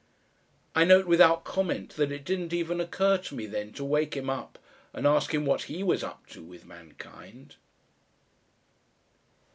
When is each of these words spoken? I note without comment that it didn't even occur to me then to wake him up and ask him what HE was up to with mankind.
I 0.73 0.83
note 0.83 1.05
without 1.05 1.43
comment 1.43 1.91
that 1.95 2.11
it 2.11 2.25
didn't 2.25 2.53
even 2.53 2.81
occur 2.81 3.19
to 3.19 3.35
me 3.35 3.45
then 3.45 3.71
to 3.73 3.85
wake 3.85 4.17
him 4.17 4.31
up 4.31 4.57
and 4.93 5.05
ask 5.05 5.31
him 5.31 5.45
what 5.45 5.65
HE 5.69 5.83
was 5.83 6.03
up 6.03 6.25
to 6.29 6.41
with 6.41 6.65
mankind. 6.65 7.57